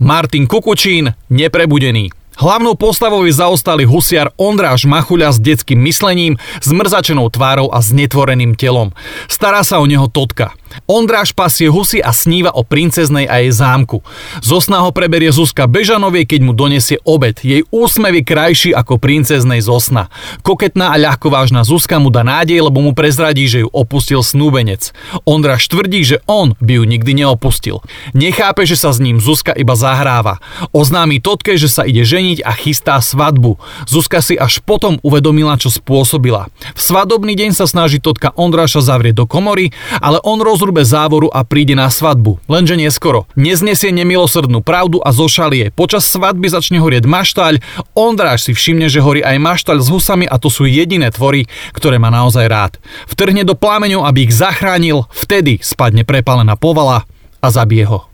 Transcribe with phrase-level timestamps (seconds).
[0.00, 2.19] Martin Kukučín, neprebudený.
[2.40, 8.96] Hlavnou postavou je zaostalý husiar Ondráš Machuľa s detským myslením, zmrzačenou tvárou a znetvoreným telom.
[9.28, 10.56] Stará sa o neho Totka.
[10.86, 14.00] Ondráš pasie husy a sníva o princeznej a jej zámku.
[14.40, 17.42] Zo sna ho preberie Zuzka Bežanovej, keď mu donesie obed.
[17.42, 20.08] Jej úsmev je krajší ako princeznej zo sna.
[20.46, 24.94] Koketná a ľahkovážna Zuzka mu dá nádej, lebo mu prezradí, že ju opustil snúbenec.
[25.26, 27.82] Ondráš tvrdí, že on by ju nikdy neopustil.
[28.14, 30.38] Nechápe, že sa s ním Zuzka iba zahráva.
[30.70, 33.58] Oznámi Totke, že sa ide ženiť a chystá svadbu.
[33.90, 36.46] Zuzka si až potom uvedomila, čo spôsobila.
[36.78, 41.32] V svadobný deň sa snaží Totka Ondráša zavrieť do komory, ale on roz rozrube závoru
[41.32, 42.44] a príde na svadbu.
[42.44, 43.24] Lenže neskoro.
[43.32, 45.72] Neznesie nemilosrdnú pravdu a zošalie.
[45.72, 47.64] Počas svadby začne horieť maštaľ.
[47.96, 51.96] Ondráš si všimne, že horí aj maštaľ s husami a to sú jediné tvory, ktoré
[51.96, 52.72] má naozaj rád.
[53.08, 57.08] Vtrhne do plámeňov, aby ich zachránil, vtedy spadne prepálená povala
[57.40, 58.04] a zabije ho.